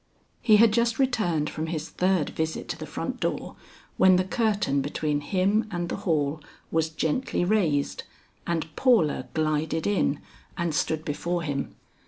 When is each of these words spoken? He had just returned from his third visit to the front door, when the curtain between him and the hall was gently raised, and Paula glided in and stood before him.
He 0.41 0.55
had 0.57 0.73
just 0.73 0.97
returned 0.97 1.47
from 1.47 1.67
his 1.67 1.87
third 1.89 2.31
visit 2.31 2.67
to 2.69 2.75
the 2.79 2.87
front 2.87 3.19
door, 3.19 3.55
when 3.97 4.15
the 4.15 4.23
curtain 4.23 4.81
between 4.81 5.21
him 5.21 5.67
and 5.69 5.89
the 5.89 5.95
hall 6.07 6.41
was 6.71 6.89
gently 6.89 7.45
raised, 7.45 8.05
and 8.47 8.75
Paula 8.75 9.27
glided 9.35 9.85
in 9.85 10.19
and 10.57 10.73
stood 10.73 11.05
before 11.05 11.43
him. 11.43 11.75